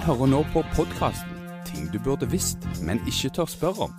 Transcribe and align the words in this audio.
hører 0.00 0.30
nå 0.30 0.44
på 0.52 0.62
podkasten 0.74 1.36
'Ting 1.64 1.90
du 1.92 1.98
burde 2.00 2.26
visst, 2.30 2.64
men 2.82 3.00
ikke 3.06 3.28
tør 3.36 3.44
spørre 3.44 3.86
om', 3.86 3.94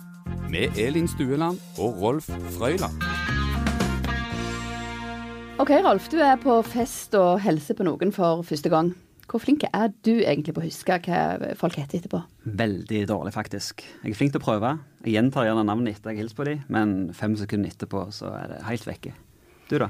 med 0.50 0.78
Elin 0.78 1.08
Stueland 1.08 1.58
og 1.78 2.02
Rolf 2.02 2.26
Frøyland. 2.26 2.98
Ok, 5.58 5.70
Rolf, 5.70 6.08
du 6.10 6.16
er 6.18 6.36
på 6.36 6.62
fest 6.62 7.14
og 7.14 7.40
hilser 7.40 7.74
på 7.78 7.86
noen 7.86 8.12
for 8.12 8.42
første 8.42 8.68
gang. 8.68 8.94
Hvor 9.30 9.38
flink 9.38 9.62
er 9.64 9.92
du 10.04 10.10
egentlig 10.18 10.54
på 10.54 10.60
å 10.60 10.66
huske 10.66 10.98
hva 11.06 11.54
folk 11.56 11.78
heter 11.78 12.00
etterpå? 12.00 12.22
Veldig 12.44 13.08
dårlig, 13.08 13.32
faktisk. 13.32 13.84
Jeg 14.02 14.10
er 14.10 14.18
flink 14.18 14.32
til 14.32 14.42
å 14.42 14.44
prøve. 14.44 14.78
Jeg 15.04 15.14
gjentar 15.14 15.46
gjerne 15.46 15.64
navnet 15.64 15.96
etter 15.96 16.10
jeg 16.10 16.24
hilser 16.24 16.36
på 16.36 16.44
dem, 16.44 16.64
men 16.68 17.12
fem 17.14 17.36
sekunder 17.36 17.70
etterpå 17.70 18.08
så 18.12 18.34
er 18.42 18.48
det 18.48 18.64
helt 18.66 18.86
vekke. 18.86 19.14
Du, 19.70 19.78
da? 19.78 19.88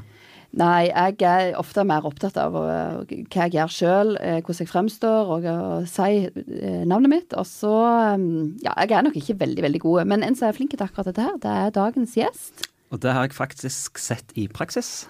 Nei, 0.61 0.91
jeg 0.91 1.16
er 1.24 1.55
ofte 1.56 1.80
mer 1.88 2.05
opptatt 2.05 2.37
av 2.37 2.56
uh, 2.59 2.98
hva 3.09 3.47
jeg 3.47 3.55
gjør 3.55 3.70
sjøl, 3.73 4.11
uh, 4.20 4.41
hvordan 4.45 4.61
jeg 4.61 4.69
fremstår, 4.69 5.30
og 5.33 5.47
å 5.48 5.61
si 5.88 6.27
uh, 6.28 6.83
navnet 6.88 7.12
mitt. 7.15 7.37
Og 7.41 7.48
så 7.48 7.73
um, 8.19 8.52
Ja, 8.61 8.75
jeg 8.84 8.98
er 8.98 9.06
nok 9.06 9.16
ikke 9.16 9.38
veldig, 9.41 9.65
veldig 9.65 9.80
god, 9.87 10.02
men 10.12 10.27
en 10.27 10.37
som 10.37 10.51
er 10.51 10.59
flink 10.59 10.77
til 10.77 10.84
akkurat 10.84 11.09
dette 11.09 11.25
her, 11.25 11.41
det 11.41 11.56
er 11.62 11.73
dagens 11.78 12.19
gjest. 12.20 12.66
Og 12.92 13.01
det 13.01 13.16
har 13.16 13.25
jeg 13.25 13.38
faktisk 13.38 13.97
sett 14.02 14.37
i 14.37 14.45
praksis. 14.52 15.06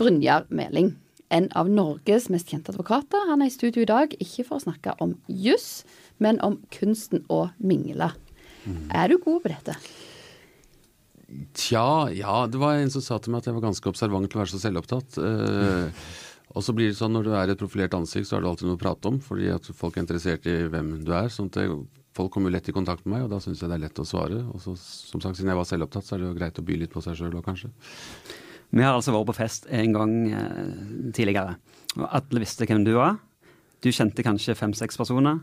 Brynjar 0.00 0.48
Meling. 0.48 0.94
En 1.28 1.50
av 1.58 1.68
Norges 1.68 2.30
mest 2.32 2.48
kjente 2.48 2.72
advokater. 2.72 3.28
Han 3.28 3.42
er 3.44 3.50
i 3.50 3.52
studio 3.52 3.84
i 3.84 3.90
dag, 3.90 4.12
ikke 4.22 4.46
for 4.46 4.56
å 4.56 4.64
snakke 4.64 4.94
om 5.04 5.18
juss, 5.28 5.84
men 6.22 6.40
om 6.40 6.62
kunsten 6.72 7.26
å 7.28 7.48
mingle. 7.58 8.14
Mm. 8.64 8.84
Er 8.94 9.12
du 9.12 9.18
god 9.20 9.42
på 9.44 9.52
dette? 9.52 9.76
Tja, 11.56 12.08
ja. 12.14 12.46
Det 12.50 12.60
var 12.60 12.78
en 12.78 12.92
som 12.92 13.04
sa 13.04 13.18
til 13.20 13.34
meg 13.34 13.42
at 13.42 13.50
jeg 13.50 13.56
var 13.56 13.66
ganske 13.66 13.90
observant 13.90 14.28
til 14.30 14.38
å 14.38 14.42
være 14.42 14.52
så 14.54 14.62
selvopptatt. 14.62 15.18
Eh, 15.20 16.06
og 16.56 16.64
så 16.64 16.72
blir 16.76 16.88
det 16.88 16.98
sånn 16.98 17.12
når 17.16 17.26
du 17.26 17.34
er 17.36 17.52
et 17.52 17.60
profilert 17.60 17.94
ansikt, 17.98 18.28
så 18.28 18.36
har 18.36 18.44
du 18.44 18.48
alltid 18.50 18.70
noe 18.70 18.78
å 18.78 18.80
prate 18.80 19.10
om, 19.10 19.20
fordi 19.20 19.50
at 19.52 19.66
folk 19.76 19.96
er 19.96 20.06
interessert 20.06 20.46
i 20.48 20.56
hvem 20.72 20.94
du 21.04 21.12
er. 21.16 21.30
sånn 21.32 21.52
at 21.52 21.60
Folk 22.16 22.32
kommer 22.32 22.48
jo 22.48 22.54
lett 22.54 22.68
i 22.70 22.72
kontakt 22.72 23.04
med 23.04 23.12
meg, 23.12 23.26
og 23.26 23.32
da 23.34 23.42
syns 23.44 23.60
jeg 23.60 23.68
det 23.68 23.76
er 23.76 23.82
lett 23.82 23.98
å 24.00 24.06
svare. 24.08 24.38
Og 24.48 24.62
så, 24.62 24.72
som 24.80 25.20
sagt, 25.20 25.36
siden 25.36 25.50
jeg 25.52 25.58
var 25.58 25.66
selvopptatt, 25.68 26.06
så 26.06 26.14
er 26.16 26.22
det 26.22 26.30
jo 26.30 26.38
greit 26.38 26.60
å 26.62 26.64
by 26.64 26.78
litt 26.80 26.94
på 26.94 27.02
seg 27.04 27.18
sjøl 27.18 27.34
òg, 27.34 27.42
kanskje. 27.44 27.68
Vi 28.72 28.80
har 28.80 28.96
altså 28.96 29.12
vært 29.12 29.28
på 29.28 29.36
fest 29.36 29.68
en 29.68 29.92
gang 29.92 30.14
eh, 30.32 30.70
tidligere, 31.12 31.58
og 31.98 32.06
alle 32.08 32.40
visste 32.40 32.64
hvem 32.64 32.86
du 32.88 32.94
var. 32.96 33.18
Du 33.84 33.90
kjente 33.92 34.24
kanskje 34.24 34.56
fem-seks 34.56 34.96
personer, 34.96 35.42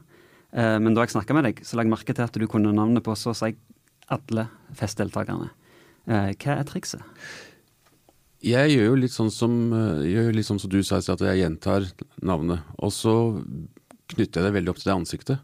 eh, 0.49 0.80
men 0.81 0.97
da 0.97 1.05
jeg 1.05 1.14
snakka 1.14 1.38
med 1.38 1.45
deg, 1.52 1.61
så 1.61 1.77
la 1.77 1.86
jeg 1.86 1.94
merke 1.94 2.17
til 2.17 2.25
at 2.25 2.41
du 2.41 2.47
kunne 2.49 2.73
navnet 2.73 3.05
på 3.05 3.14
så 3.14 3.36
å 3.36 3.38
si 3.38 3.53
alle 4.11 4.49
festdeltakerne. 4.73 5.53
Eh, 6.09 6.33
hva 6.35 6.57
er 6.57 6.67
trikset? 6.67 7.03
Jeg 8.43 8.73
gjør 8.73 8.89
jo 8.89 8.95
litt 8.99 9.13
sånn 9.13 9.31
som, 9.31 9.53
eh, 9.71 10.31
litt 10.35 10.45
sånn 10.45 10.59
som 10.59 10.69
du 10.69 10.81
sa, 10.83 10.97
at 10.97 11.19
jeg 11.19 11.39
gjentar 11.39 11.87
navnet. 12.21 12.59
Og 12.79 12.91
så 12.91 13.39
knytter 14.09 14.41
jeg 14.41 14.51
det 14.51 14.53
veldig 14.59 14.69
opp 14.69 14.81
til 14.81 14.91
det 14.91 14.99
ansiktet. 14.99 15.39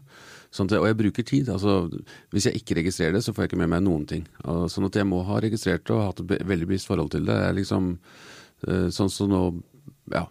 Sånn 0.52 0.66
at, 0.66 0.76
og 0.76 0.86
jeg 0.86 0.98
bruker 0.98 1.24
tid. 1.24 1.48
altså 1.48 1.88
Hvis 2.30 2.44
jeg 2.44 2.60
ikke 2.60 2.76
registrerer 2.82 3.12
det, 3.12 3.24
så 3.24 3.32
får 3.32 3.44
jeg 3.44 3.50
ikke 3.50 3.62
med 3.64 3.70
meg 3.70 3.82
noen 3.82 4.06
ting. 4.06 4.26
Og, 4.44 4.68
sånn 4.68 4.84
at 4.84 4.92
jeg 4.92 5.06
må 5.06 5.24
ha 5.24 5.40
registrert 5.40 5.84
det 5.84 5.94
og 5.94 6.04
hatt 6.04 6.20
et 6.20 6.46
veldig 6.46 6.66
bevisst 6.66 6.88
forhold 6.88 7.10
til 7.12 7.24
det. 7.24 7.32
det 7.32 7.48
er 7.48 7.54
liksom 7.54 7.98
uh, 8.68 8.88
Sånn 8.90 9.10
som 9.10 9.30
nå 9.30 9.62
Ja. 10.12 10.26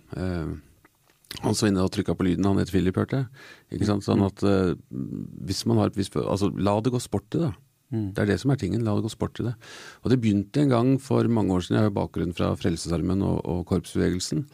Han 1.41 1.55
som 1.55 1.67
var 1.67 1.71
inne 1.71 1.83
og 1.85 1.91
trykka 1.91 2.17
på 2.17 2.25
lyden, 2.25 2.43
han 2.43 2.57
het 2.57 2.69
Philip, 2.69 2.95
hørte 2.95 3.15
jeg. 3.15 3.27
Ikke 3.71 3.85
sant? 3.85 4.03
Sånn 4.03 4.25
at 4.25 4.41
hvis 4.41 5.65
man 5.65 5.77
har 5.77 5.87
et 5.87 5.95
visst 5.95 6.15
Altså, 6.17 6.49
la 6.57 6.81
det 6.81 6.91
gå 6.91 6.99
sport 6.99 7.29
i 7.33 7.37
det, 7.37 7.51
da. 7.53 7.68
Mm. 7.89 8.11
Det 8.13 8.21
er 8.21 8.29
det 8.31 8.37
som 8.41 8.53
er 8.53 8.59
tingen. 8.61 8.83
La 8.85 8.93
det 8.95 9.05
gå 9.05 9.11
sport 9.11 9.39
i 9.41 9.47
det. 9.47 9.55
Og 10.03 10.13
det 10.13 10.19
begynte 10.21 10.61
en 10.61 10.73
gang 10.73 10.91
for 11.01 11.25
mange 11.31 11.55
år 11.55 11.65
siden. 11.65 11.79
Jeg 11.79 11.89
har 11.89 11.95
bakgrunn 11.95 12.35
fra 12.37 12.51
Frelsesarmen 12.59 13.25
og, 13.25 13.41
og 13.49 13.65
korpsbevegelsen. 13.71 14.45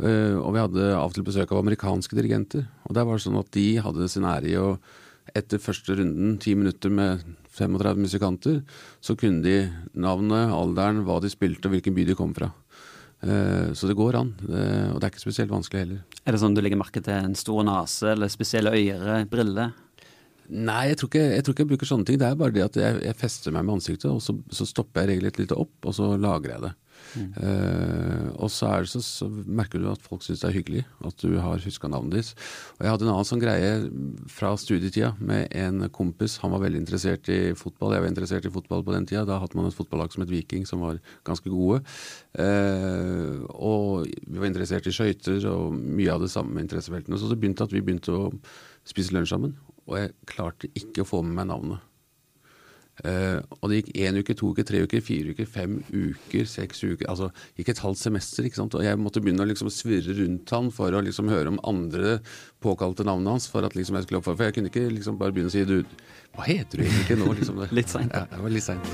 Uh, 0.00 0.40
og 0.40 0.54
vi 0.56 0.62
hadde 0.62 0.86
av 0.96 1.10
og 1.10 1.16
til 1.16 1.26
besøk 1.26 1.52
av 1.52 1.60
amerikanske 1.60 2.16
dirigenter. 2.16 2.64
Og 2.88 2.96
der 2.96 3.04
var 3.04 3.18
det 3.18 3.26
sånn 3.26 3.40
at 3.40 3.52
de 3.52 3.66
hadde 3.84 4.08
sin 4.08 4.28
ære 4.28 4.48
i 4.48 4.58
å 4.60 4.74
etter 5.36 5.60
første 5.62 5.94
runden, 5.98 6.38
ti 6.42 6.56
minutter 6.58 6.90
med 6.90 7.20
35 7.54 8.00
musikanter, 8.02 8.56
så 9.04 9.14
kunne 9.18 9.44
de 9.44 9.68
navnet, 9.94 10.50
alderen, 10.54 11.04
hva 11.06 11.20
de 11.22 11.30
spilte 11.30 11.68
og 11.68 11.76
hvilken 11.76 11.94
by 11.94 12.06
de 12.08 12.16
kom 12.18 12.32
fra. 12.36 12.50
Uh, 13.20 13.76
så 13.76 13.90
det 13.90 13.98
går 13.98 14.16
an. 14.16 14.32
Uh, 14.48 14.94
og 14.94 14.98
det 15.00 15.06
er 15.06 15.12
ikke 15.12 15.26
spesielt 15.26 15.52
vanskelig 15.52 15.84
heller. 15.84 16.00
Er 16.24 16.34
det 16.34 16.40
sånn 16.40 16.56
du 16.56 16.62
legger 16.64 16.80
merke 16.80 17.02
til 17.04 17.16
en 17.16 17.36
stor 17.36 17.62
nese 17.68 18.14
eller 18.14 18.32
spesielle 18.32 18.72
øyre, 18.72 19.20
briller? 19.30 19.74
Nei, 20.50 20.90
jeg 20.90 21.00
tror, 21.00 21.10
ikke, 21.12 21.24
jeg 21.30 21.46
tror, 21.46 21.54
ikke, 21.54 21.64
jeg 21.64 21.70
bruker 21.72 21.90
sånne 21.90 22.08
ting. 22.08 22.20
Det 22.20 22.26
er 22.26 22.38
bare 22.38 22.54
det 22.54 22.66
at 22.66 22.78
jeg, 22.80 23.00
jeg 23.06 23.18
fester 23.18 23.54
meg 23.54 23.66
med 23.66 23.78
ansiktet, 23.78 24.10
og 24.10 24.22
så, 24.24 24.34
så 24.50 24.66
stopper 24.66 25.04
jeg 25.04 25.14
regelrett 25.14 25.38
litt 25.42 25.54
opp, 25.54 25.76
og 25.86 25.94
så 25.94 26.14
lagrer 26.18 26.56
jeg 26.56 26.64
det. 26.68 26.72
Mm. 27.16 27.30
Uh, 27.42 28.26
og 28.44 28.50
så, 28.52 28.68
det 28.82 28.90
så, 28.92 29.00
så, 29.02 29.26
merker 29.28 29.82
du 29.82 29.88
at 29.90 30.02
folk 30.04 30.22
syns 30.22 30.42
det 30.42 30.50
er 30.50 30.56
hyggelig 30.58 30.82
at 31.06 31.22
du 31.22 31.38
har 31.42 31.62
huska 31.64 31.90
navnet 31.90 32.20
ditt. 32.20 32.32
Og 32.76 32.84
jeg 32.84 32.92
hadde 32.94 33.06
en 33.06 33.12
annen 33.14 33.28
sånn 33.28 33.42
greie 33.42 33.70
fra 34.30 34.52
studietida 34.60 35.12
med 35.18 35.50
en 35.56 35.88
kompis. 35.94 36.38
Han 36.44 36.54
var 36.54 36.64
veldig 36.66 36.82
interessert 36.82 37.30
i 37.32 37.40
fotball. 37.58 37.96
Jeg 37.96 38.04
var 38.04 38.12
interessert 38.12 38.46
i 38.46 38.54
fotball 38.54 38.84
på 38.86 38.94
den 38.94 39.08
tida. 39.10 39.26
Da 39.28 39.40
hadde 39.42 39.58
man 39.58 39.70
et 39.70 39.76
fotballag 39.76 40.14
som 40.14 40.24
het 40.24 40.32
Viking, 40.32 40.66
som 40.68 40.84
var 40.84 41.00
ganske 41.26 41.50
gode. 41.50 41.82
Uh, 42.38 43.46
og 43.56 44.06
vi 44.06 44.38
var 44.38 44.50
interessert 44.50 44.86
i 44.86 44.94
skøyter 44.94 45.46
og 45.50 45.74
mye 45.74 46.14
av 46.14 46.22
det 46.24 46.32
samme 46.32 46.62
interessefeltene. 46.62 47.18
Så 47.18 47.30
det 47.30 47.40
begynte 47.40 47.66
at 47.66 47.74
vi 47.74 47.82
begynte 47.84 48.14
å 48.14 48.28
spise 48.88 49.12
lunsj 49.14 49.34
sammen 49.34 49.58
og 49.88 49.96
jeg 49.98 50.16
klarte 50.28 50.70
ikke 50.74 51.04
å 51.04 51.08
få 51.08 51.22
med 51.26 51.38
meg 51.40 51.50
navnet. 51.52 51.86
Uh, 53.00 53.40
og 53.62 53.70
det 53.70 53.78
gikk 53.78 53.94
én 54.04 54.18
uke, 54.20 54.34
to 54.36 54.50
uker, 54.52 54.64
tre 54.68 54.82
uker, 54.84 55.00
fire 55.00 55.32
uker, 55.32 55.46
fem 55.48 55.78
uker, 55.88 56.44
seks 56.44 56.82
uker 56.84 57.08
Altså 57.08 57.30
gikk 57.56 57.70
et 57.72 57.80
halvt 57.80 58.00
semester, 58.02 58.44
ikke 58.44 58.58
sant. 58.58 58.76
Og 58.76 58.84
jeg 58.84 58.98
måtte 59.00 59.22
begynne 59.24 59.40
å 59.40 59.48
liksom 59.48 59.70
svirre 59.72 60.12
rundt 60.18 60.52
han 60.52 60.68
for 60.74 60.92
å 60.92 61.00
liksom 61.06 61.30
høre 61.32 61.48
om 61.48 61.60
andre 61.64 62.18
påkalte 62.60 63.06
navnet 63.08 63.38
hans. 63.38 63.48
For 63.48 63.64
at 63.64 63.78
liksom 63.78 63.96
jeg 63.96 64.04
skulle 64.04 64.20
oppføre 64.20 64.36
For 64.36 64.50
jeg 64.50 64.58
kunne 64.58 64.72
ikke 64.72 64.84
liksom 64.92 65.16
bare 65.20 65.32
begynne 65.32 65.48
å 65.48 65.54
si 65.54 65.64
du, 65.64 65.78
hva 66.36 66.44
heter 66.50 66.82
du 66.82 66.84
egentlig 66.84 67.16
nå? 67.22 67.32
Liksom 67.40 67.64
litt 67.80 67.94
seint. 67.94 68.12
Ja, 68.12 68.26
det 68.28 68.44
var 68.44 68.52
litt 68.52 68.68
seint. 68.68 68.84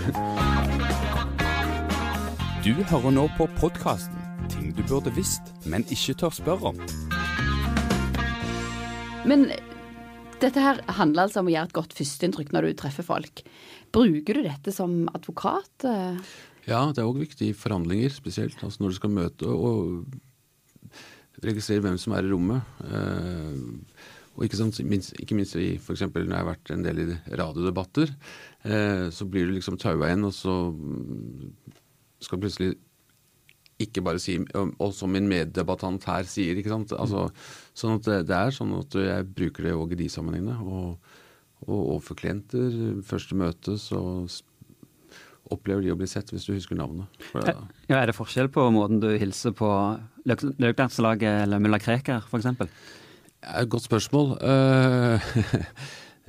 Du 2.62 2.72
hører 2.86 3.12
nå 3.14 3.26
på 3.34 3.50
podkasten 3.58 4.22
Ting 4.52 4.70
du 4.76 4.82
burde 4.86 5.10
visst, 5.16 5.50
men 5.66 5.82
ikke 5.90 6.14
tør 6.20 6.34
spørre 6.36 6.70
om. 6.70 6.76
Men 9.26 9.48
dette 10.42 10.62
her 10.62 10.82
handler 10.98 11.26
altså 11.26 11.42
om 11.42 11.48
å 11.48 11.54
gjøre 11.54 11.70
et 11.70 11.76
godt 11.76 11.96
førsteinntrykk 11.96 12.52
når 12.54 12.68
du 12.68 12.76
treffer 12.80 13.06
folk. 13.06 13.42
Bruker 13.94 14.38
du 14.38 14.44
dette 14.46 14.74
som 14.74 15.06
advokat? 15.16 15.86
Ja, 16.66 16.80
det 16.92 17.02
er 17.02 17.08
òg 17.08 17.22
viktig 17.22 17.52
i 17.52 17.56
forhandlinger, 17.56 18.12
spesielt. 18.12 18.58
Altså 18.64 18.82
når 18.82 18.92
du 18.92 18.98
skal 18.98 19.14
møte 19.16 19.48
og 19.48 20.04
registrere 21.44 21.84
hvem 21.84 21.98
som 22.00 22.14
er 22.16 22.26
i 22.26 22.32
rommet. 22.32 22.76
Eh, 22.88 24.06
og 24.36 24.44
ikke, 24.44 24.58
sant, 24.58 24.80
ikke 24.80 25.36
minst 25.38 25.56
i 25.56 25.76
f.eks. 25.80 26.04
når 26.12 26.26
jeg 26.26 26.36
har 26.36 26.50
vært 26.50 26.72
en 26.74 26.84
del 26.84 27.00
i 27.00 27.06
radiodebatter, 27.40 28.12
eh, 28.68 29.06
så 29.14 29.28
blir 29.30 29.48
du 29.48 29.54
liksom 29.56 29.78
taua 29.80 30.10
inn, 30.12 30.26
og 30.28 30.34
så 30.36 30.56
skal 32.24 32.42
plutselig 32.42 32.74
ikke 33.82 34.02
bare 34.04 34.20
si 34.22 34.38
Og 34.38 34.92
som 34.96 35.12
min 35.12 35.28
meddebattant 35.28 36.04
her 36.08 36.28
sier, 36.28 36.56
ikke 36.56 36.72
sant. 36.72 36.94
Altså, 36.96 37.26
sånn 37.76 37.98
at 37.98 38.08
det, 38.08 38.18
det, 38.30 38.36
er 38.36 38.56
sånn 38.56 38.72
at 38.78 38.96
jeg 38.96 39.30
bruker 39.36 39.68
det 39.68 39.76
òg 39.76 39.92
i 39.92 40.00
de 40.00 40.08
sammenhengene. 40.12 40.56
Og, 40.64 41.16
og 41.66 41.78
overfor 41.78 42.18
klienter, 42.20 43.00
første 43.06 43.36
møte, 43.38 43.76
så 43.80 44.00
opplever 45.52 45.84
de 45.84 45.92
å 45.94 45.98
bli 45.98 46.08
sett 46.10 46.32
hvis 46.32 46.46
du 46.48 46.54
husker 46.54 46.78
navnet. 46.78 47.06
Det, 47.32 47.54
ja, 47.90 48.00
Er 48.00 48.10
det 48.10 48.16
forskjell 48.16 48.48
på 48.52 48.64
måten 48.74 49.00
du 49.02 49.12
hilser 49.14 49.54
på 49.56 49.68
Løklandslaget 50.26 51.44
eller 51.44 51.62
mulla 51.62 51.78
Krekar, 51.82 52.26
f.eks.? 52.26 52.48
Ja, 53.44 53.62
godt 53.70 53.86
spørsmål. 53.86 54.32
Uh, 54.42 55.22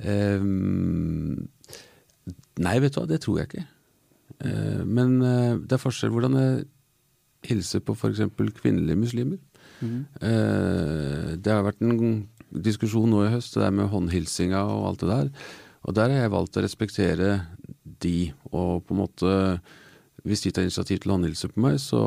um, 0.04 1.48
nei, 2.66 2.78
vet 2.84 2.94
du 2.94 3.00
hva, 3.00 3.08
det 3.10 3.22
tror 3.24 3.40
jeg 3.40 3.50
ikke. 3.50 3.66
Uh, 4.44 4.84
men 4.86 5.18
uh, 5.24 5.56
det 5.58 5.74
er 5.74 5.82
forskjell 5.82 6.14
hvordan 6.14 6.38
jeg 6.38 6.66
hilse 7.46 7.80
på 7.84 7.94
f.eks. 7.94 8.24
kvinnelige 8.58 8.98
muslimer. 8.98 9.38
Mm. 9.80 10.00
Eh, 10.20 11.30
det 11.38 11.52
har 11.52 11.66
vært 11.66 11.82
en 11.84 12.26
diskusjon 12.50 13.10
nå 13.10 13.24
i 13.26 13.32
høst, 13.34 13.54
det 13.54 13.64
der 13.64 13.74
med 13.74 13.90
håndhilsinga 13.92 14.62
og 14.64 14.86
alt 14.90 15.04
det 15.04 15.10
der. 15.10 15.32
Og 15.88 15.96
der 15.96 16.12
har 16.12 16.24
jeg 16.26 16.34
valgt 16.34 16.58
å 16.58 16.64
respektere 16.64 17.28
de, 18.02 18.32
og 18.52 18.86
på 18.86 18.94
en 18.94 19.04
måte 19.04 19.34
Hvis 20.26 20.42
de 20.42 20.50
tar 20.50 20.64
initiativ 20.66 20.98
til 20.98 21.12
å 21.12 21.14
håndhilse 21.14 21.48
på 21.48 21.60
meg, 21.62 21.76
så 21.80 21.98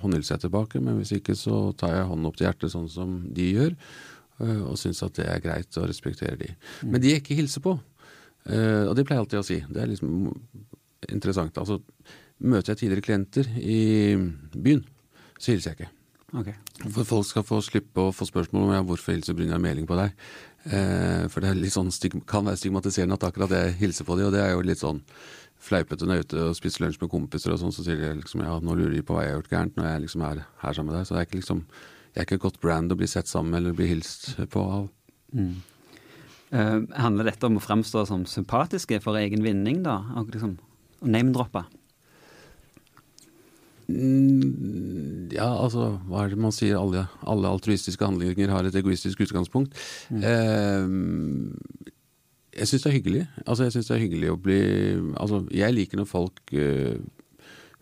håndhilser 0.00 0.34
jeg 0.34 0.46
tilbake. 0.46 0.80
Men 0.82 0.96
hvis 0.98 1.12
ikke, 1.18 1.34
så 1.36 1.68
tar 1.78 1.92
jeg 1.92 2.06
hånden 2.08 2.26
opp 2.26 2.38
til 2.38 2.46
hjertet 2.48 2.72
sånn 2.72 2.88
som 2.90 3.18
de 3.36 3.44
gjør, 3.52 3.74
eh, 4.40 4.62
og 4.64 4.78
syns 4.80 5.02
at 5.04 5.14
det 5.20 5.26
er 5.28 5.42
greit 5.44 5.76
å 5.78 5.84
respektere 5.86 6.40
de. 6.40 6.48
Mm. 6.80 6.88
Men 6.94 7.04
de 7.04 7.12
jeg 7.12 7.22
ikke 7.22 7.36
hilser 7.38 7.62
på, 7.62 7.76
eh, 8.48 8.88
og 8.88 8.96
det 8.96 9.04
pleier 9.04 9.20
jeg 9.20 9.26
alltid 9.26 9.42
å 9.42 9.46
si, 9.46 9.60
det 9.68 9.84
er 9.84 9.92
liksom 9.92 10.16
interessant. 11.12 11.60
altså 11.60 11.78
Møter 12.38 12.72
jeg 12.72 12.84
tidligere 12.84 13.06
klienter 13.06 13.48
i 13.58 14.14
byen, 14.54 14.84
så 15.38 15.52
hilser 15.52 15.72
jeg 15.72 15.78
ikke. 15.78 15.94
Okay. 16.38 16.54
For 16.92 17.08
folk 17.08 17.24
skal 17.24 17.44
få 17.46 17.58
slippe 17.64 18.04
å 18.04 18.12
få 18.12 18.26
spørsmål 18.28 18.66
om 18.66 18.72
ja, 18.76 18.84
hvorfor 18.84 19.14
hilser 19.14 19.34
Brynjar 19.34 19.60
Meling 19.62 19.88
på 19.88 19.96
deg. 19.98 20.14
Eh, 20.68 21.24
for 21.32 21.40
det 21.40 21.72
sånn 21.72 21.88
kan 22.28 22.44
være 22.44 22.60
stigmatiserende 22.60 23.16
at 23.16 23.28
akkurat 23.30 23.54
jeg 23.56 23.78
hilser 23.80 24.06
på 24.06 24.18
dem, 24.18 24.28
og 24.28 24.36
det 24.36 24.42
er 24.44 24.52
jo 24.52 24.64
litt 24.66 24.82
sånn 24.82 25.00
fleipete 25.58 26.06
når 26.06 26.20
jeg 26.20 26.24
er 26.24 26.28
ute 26.28 26.42
og 26.50 26.58
spiser 26.58 26.84
lunsj 26.84 27.00
med 27.02 27.10
kompiser 27.10 27.54
og 27.54 27.62
sånn, 27.62 27.74
så 27.74 27.82
sier 27.86 27.98
de 27.98 28.12
liksom 28.20 28.44
ja, 28.44 28.58
nå 28.62 28.76
lurer 28.76 28.94
de 28.94 29.02
på 29.06 29.16
hva 29.16 29.24
jeg 29.24 29.32
har 29.32 29.40
gjort 29.40 29.54
gærent 29.56 29.78
når 29.78 29.88
jeg 29.88 30.04
liksom 30.04 30.26
er 30.28 30.44
her 30.62 30.76
sammen 30.76 30.92
med 30.92 30.98
deg. 30.98 31.08
Så 31.08 31.16
det 31.16 31.22
er 31.22 31.30
ikke 31.30 31.40
liksom 31.40 31.64
jeg 32.12 32.22
er 32.22 32.26
ikke 32.26 32.38
et 32.38 32.44
godt 32.44 32.62
brand 32.62 32.92
å 32.92 32.96
bli 32.98 33.06
sett 33.06 33.28
sammen 33.30 33.52
med 33.52 33.60
eller 33.60 33.74
bli 33.78 33.88
hilst 33.90 34.30
på 34.52 34.62
av. 34.64 34.86
Mm. 35.36 35.58
Uh, 36.48 36.78
handler 36.96 37.28
dette 37.28 37.46
om 37.46 37.58
å 37.60 37.62
fremstå 37.62 38.02
som 38.08 38.24
sympatiske 38.26 38.98
for 39.04 39.18
egen 39.20 39.44
vinning, 39.44 39.82
da? 39.84 40.00
Og 40.18 40.32
liksom, 40.32 40.56
name-droppe? 41.04 41.62
Mm, 43.88 45.30
ja, 45.32 45.48
altså, 45.48 45.94
hva 46.08 46.24
er 46.24 46.34
det 46.34 46.40
man 46.40 46.52
sier? 46.52 46.76
Alle, 46.76 47.06
alle 47.24 47.52
altruistiske 47.54 48.04
handlinger 48.04 48.52
har 48.52 48.68
et 48.68 48.76
egoistisk 48.76 49.22
utgangspunkt. 49.24 49.76
Mm. 50.12 50.24
Eh, 50.28 51.94
jeg 52.58 52.68
syns 52.68 52.84
det 52.84 52.90
er 52.90 52.98
hyggelig. 52.98 53.26
Altså, 53.46 53.64
jeg 53.64 53.72
synes 53.72 53.88
det 53.88 53.96
er 53.96 54.04
hyggelig 54.04 54.32
å 54.32 54.40
bli 54.42 54.60
Altså, 55.16 55.42
jeg 55.54 55.74
liker 55.74 56.00
når 56.00 56.08
folk 56.10 56.54
uh, 56.54 56.96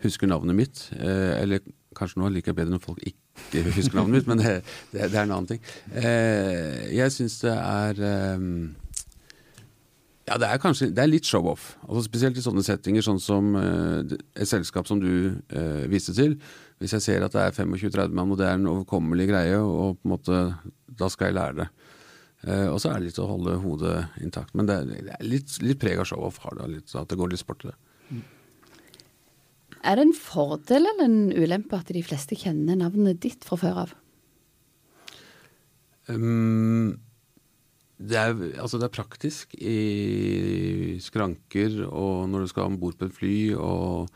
husker 0.05 0.31
navnet 0.31 0.59
mitt. 0.59 0.83
Uh, 0.95 1.33
eller 1.41 1.65
kanskje 1.97 2.21
nå 2.21 2.31
liker 2.33 2.53
jeg 2.53 2.59
bedre 2.61 2.77
når 2.77 2.85
folk 2.85 3.01
ikke 3.07 3.63
husker 3.77 3.97
navnet 3.97 4.19
mitt, 4.19 4.29
men 4.29 4.43
det, 4.43 4.57
det, 4.93 5.07
det, 5.07 5.15
er 5.15 5.23
en 5.25 5.37
annen 5.39 5.49
ting. 5.49 5.63
Uh, 5.97 6.87
jeg 6.93 7.15
syns 7.15 7.41
det 7.45 7.55
er 7.57 8.03
um, 8.37 8.75
ja, 10.27 10.37
det 10.43 10.49
er 10.49 10.59
kanskje 10.59 10.89
det 10.91 11.03
er 11.05 11.11
litt 11.11 11.29
show-off. 11.29 11.77
Altså 11.87 12.03
Spesielt 12.09 12.39
i 12.39 12.43
sånne 12.43 12.65
settinger, 12.67 13.05
sånn 13.07 13.21
som 13.23 13.53
uh, 13.55 14.01
et 14.35 14.51
selskap 14.51 14.89
som 14.89 14.99
du 15.03 15.37
uh, 15.55 15.85
viste 15.91 16.15
til. 16.17 16.35
Hvis 16.83 16.97
jeg 16.97 17.05
ser 17.05 17.27
at 17.27 17.37
det 17.37 17.45
er 17.45 17.55
25-30 17.55 18.17
mann, 18.17 18.33
og 18.35 18.41
det 18.41 18.49
er 18.49 18.59
en 18.59 18.73
overkommelig 18.73 19.29
greie, 19.31 19.61
og 19.63 20.01
på 20.01 20.09
en 20.09 20.15
måte, 20.17 20.41
da 20.99 21.11
skal 21.13 21.31
jeg 21.31 21.39
lære 21.39 21.61
det. 21.61 21.69
Uh, 22.43 22.69
og 22.73 22.81
så 22.83 22.91
er 22.91 22.99
det 22.99 23.13
litt 23.13 23.23
å 23.23 23.29
holde 23.31 23.55
hodet 23.63 23.95
intakt. 24.27 24.51
Men 24.59 24.67
det 24.67 24.81
er, 24.81 24.91
det 25.07 25.15
er 25.15 25.31
litt, 25.31 25.55
litt 25.63 25.81
preg 25.83 26.03
av 26.03 26.11
show-off, 26.11 26.43
har 26.43 26.59
det. 26.59 26.73
Litt, 26.75 26.97
at 26.99 27.13
det 27.13 27.21
går 27.23 27.31
litt 27.31 27.45
sport 27.45 27.63
i 27.63 27.71
det. 27.71 27.79
Er 29.87 29.99
det 29.99 30.09
en 30.09 30.17
fordel 30.19 30.89
eller 30.91 31.07
en 31.07 31.19
ulempe 31.31 31.79
at 31.79 31.95
de 31.95 32.03
fleste 32.03 32.35
kjenner 32.39 32.79
navnet 32.81 33.23
ditt 33.23 33.47
fra 33.47 33.59
før 33.61 33.83
av? 33.85 33.95
Um, 36.11 36.97
det 37.97 38.17
er, 38.21 38.33
altså 38.61 38.79
det 38.81 38.91
er, 38.91 38.97
praktisk 38.97 39.55
i 39.57 40.97
skranker 41.01 41.79
og 41.87 42.27
når 42.29 42.45
du 42.45 42.51
skal 42.53 42.69
om 42.69 42.77
bord 42.81 42.99
på 43.01 43.09
et 43.09 43.15
fly 43.17 43.37
og 43.57 44.11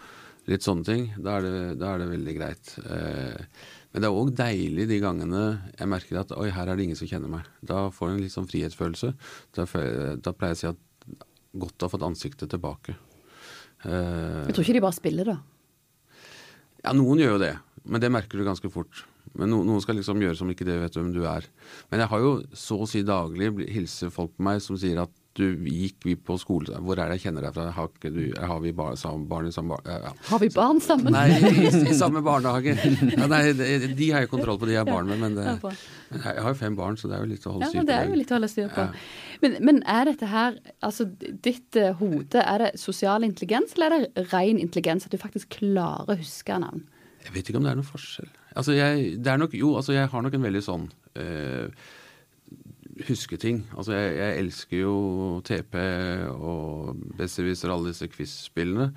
litt 0.50 0.64
sånne 0.66 0.84
ting. 0.84 1.06
Da 1.16 1.38
er 1.38 1.46
det, 1.46 1.52
da 1.80 1.94
er 1.94 2.02
det 2.02 2.10
veldig 2.10 2.34
greit. 2.36 2.72
Eh, 2.82 3.46
men 3.90 4.02
det 4.02 4.08
er 4.08 4.18
òg 4.20 4.32
deilig 4.36 4.86
de 4.90 5.00
gangene 5.02 5.44
jeg 5.72 5.90
merker 5.90 6.20
at 6.20 6.34
oi, 6.36 6.50
her 6.54 6.68
er 6.68 6.78
det 6.78 6.86
ingen 6.86 6.98
som 6.98 7.08
kjenner 7.10 7.32
meg. 7.32 7.48
Da 7.64 7.88
får 7.94 8.10
du 8.10 8.14
en 8.14 8.22
litt 8.24 8.34
sånn 8.34 8.48
frihetsfølelse. 8.50 9.14
Da, 9.56 9.66
da 9.66 10.34
pleier 10.36 10.54
jeg 10.54 10.58
å 10.58 10.60
si 10.60 10.70
at 10.70 11.16
godt 11.60 11.80
å 11.80 11.88
ha 11.88 11.94
fått 11.94 12.06
ansiktet 12.06 12.52
tilbake. 12.52 12.94
Eh, 13.88 14.44
jeg 14.50 14.54
tror 14.54 14.66
ikke 14.66 14.76
de 14.76 14.84
bare 14.84 14.98
spiller, 14.98 15.32
da? 15.32 15.38
Ja, 16.84 16.94
noen 16.96 17.20
gjør 17.20 17.36
jo 17.36 17.42
det. 17.42 17.54
Men 17.88 18.02
det 18.04 18.12
merker 18.12 18.40
du 18.40 18.44
ganske 18.46 18.70
fort. 18.72 19.04
Men 19.38 19.52
no, 19.52 19.62
noen 19.66 19.82
skal 19.84 19.98
liksom 19.98 20.22
gjøre 20.22 20.38
som 20.40 20.50
ikke 20.50 20.66
det 20.66 20.80
vet 20.82 20.96
hvem 20.98 21.12
du 21.14 21.22
er. 21.28 21.46
Men 21.92 22.02
jeg 22.02 22.10
har 22.12 22.24
jo 22.24 22.32
så 22.56 22.80
å 22.82 22.88
si 22.90 23.04
daglig 23.06 23.52
hilser 23.70 24.12
folk 24.14 24.34
på 24.36 24.46
meg 24.48 24.62
som 24.64 24.78
sier 24.80 25.02
at 25.04 25.14
du 25.38 25.46
gikk 25.70 26.02
vi 26.02 26.16
på 26.18 26.34
skole 26.40 26.74
Hvor 26.82 26.98
er 26.98 27.10
det 27.10 27.20
jeg 27.20 27.28
kjenner 27.28 27.44
deg 27.46 27.54
fra? 27.54 27.68
Har, 27.74 27.90
du, 28.02 28.20
har 28.34 28.62
vi 28.64 28.72
bar, 28.74 28.96
sam, 28.98 29.22
barn 29.30 29.46
i 29.46 29.52
samme 29.54 29.76
ja. 29.86 30.10
Har 30.26 30.40
vi 30.42 30.48
barn 30.52 30.80
sammen? 30.82 31.14
Nei, 31.14 31.36
i, 31.38 31.68
i 31.70 31.94
samme 31.96 32.22
barnehage. 32.26 32.74
Ja, 33.14 33.28
nei, 33.30 33.40
de, 33.54 33.92
de, 33.94 34.08
har 34.10 34.24
jeg 34.24 34.30
kontroll 34.32 34.58
på, 34.58 34.66
de 34.68 34.74
jeg 34.74 34.82
har 34.82 34.90
barn 34.90 35.06
med. 35.10 35.20
Men, 35.22 35.36
det, 35.38 35.54
men, 36.10 36.24
jeg 36.24 36.42
har 36.42 36.50
jo 36.50 36.56
fem 36.58 36.76
barn, 36.78 36.98
så 36.98 37.10
det 37.10 37.16
er 37.16 37.24
jo 37.24 37.30
litt 37.30 37.46
å 37.46 37.54
holde 37.54 37.70
styr 37.70 37.78
på. 37.78 37.84
Ja, 37.84 37.86
det 37.90 37.96
er 38.00 38.10
jo 38.10 38.18
litt 38.18 38.32
å 38.32 38.38
holde 38.38 38.50
styr 38.50 38.72
på. 38.74 38.86
Men, 39.44 39.56
men, 39.68 39.80
er 39.94 40.10
dette 40.10 40.30
her, 40.30 40.58
altså 40.86 41.06
ditt 41.20 41.78
uh, 41.78 41.92
hode, 42.00 42.42
er 42.42 42.66
det 42.66 42.72
sosial 42.82 43.26
intelligens, 43.26 43.76
eller 43.78 43.96
er 43.96 44.06
det 44.08 44.26
ren 44.34 44.60
intelligens? 44.60 45.06
At 45.06 45.14
du 45.14 45.20
faktisk 45.22 45.60
klarer 45.60 46.10
å 46.10 46.18
huske 46.20 46.58
navn? 46.62 46.84
Jeg 47.24 47.36
vet 47.36 47.50
ikke 47.50 47.62
om 47.62 47.68
det 47.68 47.74
er 47.74 47.80
noen 47.80 47.90
forskjell. 47.90 48.30
Altså 48.56 48.74
jeg, 48.74 49.16
det 49.22 49.32
er 49.32 49.40
nok, 49.40 49.54
jo, 49.54 49.74
altså 49.78 49.92
jeg 49.94 50.08
har 50.10 50.22
nok 50.22 50.34
en 50.34 50.46
veldig 50.46 50.62
sånn 50.64 50.86
øh, 51.16 51.68
husketing. 53.08 53.62
Altså 53.76 53.94
jeg, 53.94 54.16
jeg, 54.18 54.38
elsker 54.44 54.82
jo 54.82 54.94
TP 55.46 55.76
og 56.34 56.96
Besserwisser 57.18 57.72
alle 57.72 57.92
disse 57.92 58.08
quiz-spillene. 58.10 58.90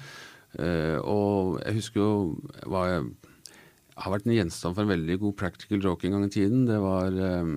Uh, 0.54 1.00
og 1.02 1.62
jeg 1.64 1.80
husker 1.80 1.98
jo 1.98 2.10
hva 2.70 2.84
jeg 2.86 3.06
har 3.98 4.14
vært 4.14 4.28
en 4.28 4.36
gjenstand 4.36 4.76
for 4.76 4.86
en 4.86 4.92
veldig 4.92 5.16
god 5.24 5.34
practical 5.40 5.82
joke 5.82 6.06
en 6.06 6.14
gang 6.18 6.28
i 6.28 6.34
tiden. 6.34 6.68
Det 6.70 6.78
var 6.82 7.14
um, 7.42 7.56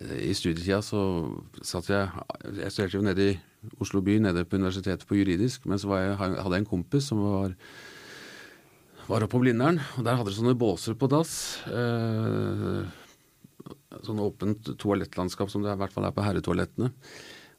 I 0.00 0.32
studietida 0.36 0.80
så 0.84 1.02
satt 1.60 1.90
jeg 1.92 2.08
Jeg 2.56 2.72
studerte 2.72 2.96
jo 2.96 3.04
nede 3.04 3.30
i 3.30 3.38
Oslo 3.80 4.00
by, 4.00 4.18
nede 4.24 4.44
på 4.44 4.56
universitetet 4.56 5.06
på 5.08 5.20
juridisk. 5.20 5.66
Men 5.66 5.78
så 5.78 5.96
jeg, 5.96 6.16
hadde 6.16 6.54
jeg 6.54 6.64
en 6.64 6.72
kompis 6.72 7.10
som 7.12 7.20
var 7.22 7.54
var 9.08 9.24
oppe 9.24 9.34
på 9.34 9.42
Blindern, 9.42 9.80
og 9.98 10.06
der 10.06 10.18
hadde 10.18 10.30
de 10.30 10.36
sånne 10.36 10.58
båser 10.58 10.96
på 10.98 11.08
dass. 11.10 11.34
Eh, 11.66 12.82
sånn 14.06 14.22
åpent 14.22 14.72
toalettlandskap 14.80 15.50
som 15.52 15.64
det 15.64 15.74
i 15.74 15.80
hvert 15.80 15.94
fall 15.94 16.08
er 16.08 16.14
på 16.16 16.24
herretoalettene. 16.24 16.92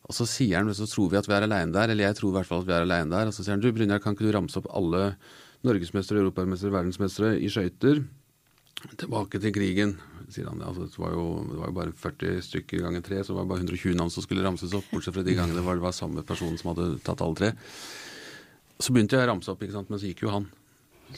Og 0.04 0.16
så 0.18 0.28
sier 0.28 0.60
han, 0.60 0.72
så 0.76 0.88
tror 0.90 1.12
vi 1.12 1.20
at 1.20 1.30
vi 1.30 1.36
er 1.38 1.46
aleine 1.46 1.76
der, 1.76 1.94
eller 1.94 2.10
jeg 2.10 2.20
tror 2.20 2.34
i 2.34 2.38
hvert 2.40 2.50
fall 2.50 2.64
at 2.64 2.70
vi 2.70 2.76
er 2.76 2.88
aleine 2.88 3.14
der. 3.14 3.30
Og 3.30 3.36
så 3.36 3.44
sier 3.44 3.56
han 3.56 3.64
du 3.64 3.72
Brynjar, 3.72 4.02
kan 4.04 4.18
ikke 4.18 4.28
du 4.28 4.34
ramse 4.36 4.60
opp 4.60 4.68
alle 4.76 5.14
norgesmestere, 5.64 6.24
europamestere, 6.26 6.74
verdensmestere 6.76 7.38
i 7.40 7.52
skøyter 7.52 8.04
tilbake 9.00 9.40
til 9.40 9.54
krigen? 9.56 9.96
sier 10.34 10.48
han. 10.50 10.62
Altså, 10.66 10.88
det, 10.88 11.00
var 11.00 11.14
jo, 11.14 11.26
det 11.50 11.60
var 11.60 11.70
jo 11.70 11.78
bare 11.78 11.94
40 12.04 12.42
stykker 12.48 12.84
ganger 12.86 13.06
tre, 13.06 13.22
så 13.22 13.34
det 13.34 13.40
var 13.42 13.52
bare 13.52 13.66
120 13.66 13.98
navn 14.00 14.12
som 14.14 14.26
skulle 14.26 14.46
ramses 14.46 14.74
opp. 14.78 14.88
Bortsett 14.92 15.16
fra 15.16 15.26
de 15.26 15.36
gangene 15.38 15.60
det 15.60 15.66
var, 15.66 15.78
det 15.78 15.86
var 15.86 15.96
samme 15.96 16.26
person 16.28 16.58
som 16.60 16.74
hadde 16.74 16.90
tatt 17.06 17.22
alle 17.24 17.40
tre. 17.40 17.52
Så 18.82 18.96
begynte 18.96 19.18
jeg 19.18 19.28
å 19.28 19.32
ramse 19.32 19.52
opp, 19.54 19.64
ikke 19.64 19.76
sant? 19.76 19.92
men 19.92 20.02
så 20.02 20.10
gikk 20.10 20.26
jo 20.26 20.34
han. 20.34 20.50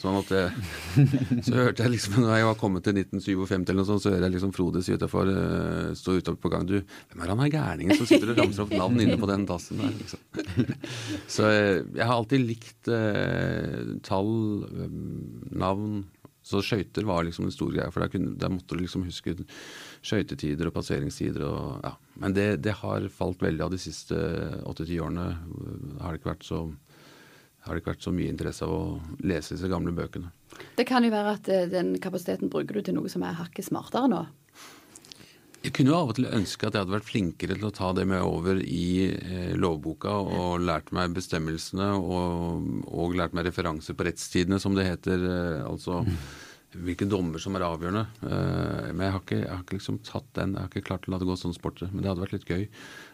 Sånn 0.00 0.18
at 0.18 0.32
jeg, 0.34 0.50
Så 1.46 1.54
hørte 1.56 1.84
jeg 1.84 1.94
liksom, 1.94 2.18
når 2.22 2.34
jeg 2.38 2.48
var 2.48 2.58
kommet 2.60 2.86
til 2.86 2.98
1957 3.00 3.54
eller 3.56 3.78
noe 3.80 3.88
sånt, 3.88 4.04
så 4.04 4.12
hører 4.12 4.26
jeg 4.26 4.36
liksom 4.36 4.54
Frode 4.56 4.82
si 4.84 4.96
utafor 4.96 5.30
uh, 5.30 5.92
stå 5.98 6.18
utafor 6.18 6.40
på 6.42 6.52
gang 6.52 6.66
Du, 6.68 6.76
hvem 6.80 7.24
er 7.24 7.32
han 7.32 7.42
her 7.44 7.52
gærningen 7.54 7.98
som 7.98 8.08
sitter 8.08 8.32
og 8.34 8.42
ramser 8.42 8.66
opp 8.66 8.74
navn 8.76 9.00
inne 9.04 9.18
på 9.20 9.30
den 9.30 9.46
dassen 9.48 9.82
der? 9.82 9.94
Liksom. 10.00 10.22
Så 11.36 11.48
uh, 11.48 11.80
jeg 11.96 12.04
har 12.04 12.14
alltid 12.16 12.44
likt 12.44 12.90
eh, 12.92 13.96
tall, 14.06 14.30
navn. 15.56 16.04
Så 16.46 16.60
skøyter 16.62 17.06
var 17.08 17.24
liksom 17.26 17.48
en 17.48 17.54
stor 17.54 17.72
greie, 17.74 17.90
for 17.90 18.06
der, 18.06 18.50
måtte 18.52 18.76
du 18.76 18.84
liksom 18.84 19.02
huske 19.08 19.34
skøytetider 20.06 20.68
og 20.68 20.76
passeringstider 20.76 21.42
og 21.42 21.80
ja. 21.82 21.96
Men 22.22 22.36
det, 22.36 22.46
det 22.62 22.76
har 22.84 23.08
falt 23.12 23.42
veldig 23.42 23.64
av 23.66 23.72
de 23.74 23.80
siste 23.82 24.16
åtte-ti 24.62 25.00
årene. 25.02 25.26
Har 26.00 26.14
det 26.14 26.20
ikke 26.20 26.30
vært 26.30 26.46
så 26.46 26.62
har 27.66 27.74
det 27.74 27.82
ikke 27.82 27.94
vært 27.94 28.06
så 28.06 28.14
mye 28.14 28.30
interesse 28.32 28.66
av 28.66 28.72
å 28.72 28.82
lese 29.26 29.56
disse 29.56 29.70
gamle 29.70 29.94
bøkene. 29.96 30.32
Det 30.78 30.86
kan 30.88 31.04
jo 31.04 31.12
være 31.12 31.36
at 31.36 31.48
eh, 31.52 31.68
den 31.70 31.96
kapasiteten 32.02 32.52
bruker 32.52 32.78
du 32.78 32.86
til 32.86 32.96
noe 32.96 33.10
som 33.12 33.24
er 33.26 33.38
hakket 33.38 33.68
smartere 33.68 34.10
nå? 34.12 34.24
Jeg 35.66 35.72
kunne 35.74 35.90
jo 35.90 35.96
av 35.98 36.10
og 36.12 36.14
til 36.14 36.28
ønske 36.30 36.68
at 36.68 36.76
jeg 36.76 36.84
hadde 36.84 36.94
vært 36.94 37.08
flinkere 37.08 37.56
til 37.58 37.66
å 37.66 37.74
ta 37.74 37.88
det 37.96 38.04
med 38.06 38.22
over 38.22 38.60
i 38.62 39.08
eh, 39.10 39.54
lovboka 39.58 40.12
og 40.22 40.62
lært 40.62 40.92
meg 40.94 41.16
bestemmelsene 41.16 41.88
og, 41.98 42.68
og, 42.86 43.16
lært 43.18 43.34
meg 43.34 43.48
referanser 43.48 43.96
på 43.98 44.06
rettstidene, 44.06 44.60
som 44.62 44.76
det 44.78 44.86
heter. 44.86 45.24
Eh, 45.26 45.64
altså 45.66 46.04
hvilke 46.74 47.06
dommer 47.08 47.40
som 47.42 47.56
er 47.56 47.64
avgjørende. 47.66 48.04
Eh, 48.26 48.88
men 48.92 49.04
jeg 49.06 49.14
har, 49.14 49.22
ikke, 49.22 49.38
jeg 49.40 49.50
har, 49.52 49.62
ikke, 49.64 49.78
liksom 49.78 49.98
tatt 50.06 50.28
den. 50.38 50.54
Jeg 50.56 50.64
har 50.64 50.72
ikke 50.72 50.86
klart 50.88 51.06
å 51.06 51.12
la 51.12 51.20
det 51.20 51.28
gå 51.28 51.36
sånn 51.40 51.56
sport. 51.56 51.82
Men 51.88 52.02
det 52.02 52.10
hadde 52.10 52.24
vært 52.24 52.36
litt 52.36 52.50
gøy. 52.50 52.64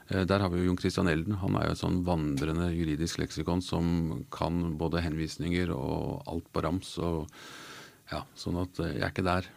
Eh, 0.09 0.25
der 0.29 0.45
har 0.45 0.53
vi 0.53 0.63
jo 0.63 0.71
Jon 0.71 0.81
Christian 0.81 1.11
Elden. 1.13 1.39
Han 1.43 1.59
er 1.59 1.69
jo 1.69 1.77
et 1.77 1.83
sånn 1.83 2.03
vandrende 2.07 2.71
juridisk 2.75 3.21
leksikon 3.23 3.65
som 3.65 4.25
kan 4.35 4.77
både 4.81 5.05
henvisninger 5.05 5.75
og 5.77 6.25
alt 6.31 6.49
på 6.53 6.65
rams. 6.65 6.95
Og, 7.03 7.27
ja, 8.13 8.25
sånn 8.39 8.61
at 8.63 8.83
eh, 8.83 8.97
jeg 8.97 9.07
er 9.07 9.15
ikke 9.15 9.29
der. 9.29 9.51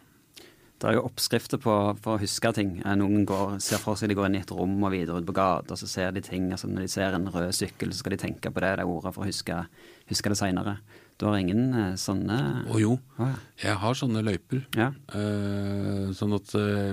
Det 0.76 0.90
er 0.90 0.98
jo 0.98 1.06
oppskrifter 1.08 1.60
på, 1.62 1.74
for 2.04 2.16
å 2.16 2.20
huske 2.20 2.52
ting. 2.56 2.76
Eh, 2.82 2.96
noen 3.00 3.24
går, 3.28 3.56
ser 3.64 3.80
for 3.80 3.96
seg 3.96 4.12
de 4.12 4.18
går 4.18 4.28
inn 4.28 4.38
i 4.38 4.42
et 4.44 4.52
rom 4.52 4.76
og 4.82 4.92
videre 4.92 5.22
ut 5.22 5.28
på 5.28 5.36
gata, 5.36 5.72
og 5.72 5.80
så 5.80 5.88
ser 5.88 6.12
de 6.12 6.22
ting. 6.24 6.50
altså 6.52 6.68
Når 6.68 6.84
de 6.84 6.92
ser 6.92 7.16
en 7.16 7.30
rød 7.32 7.54
sykkel, 7.56 7.92
så 7.92 8.02
skal 8.02 8.16
de 8.16 8.20
tenke 8.26 8.52
på 8.52 8.64
det, 8.64 8.74
det 8.80 8.86
ordet 8.86 9.14
for 9.16 9.24
å 9.24 9.30
huske, 9.30 9.58
huske 10.12 10.32
det 10.32 10.38
seinere. 10.40 10.78
Du 11.16 11.24
har 11.30 11.38
ingen 11.40 11.96
sånne 11.96 12.38
Å 12.66 12.74
oh, 12.74 12.80
jo, 12.80 12.96
ja. 13.16 13.30
jeg 13.62 13.80
har 13.80 13.96
sånne 13.96 14.24
løyper. 14.26 14.66
Ja. 14.76 14.90
Eh, 15.16 16.12
sånn 16.18 16.36
at 16.36 16.52
eh, 16.60 16.92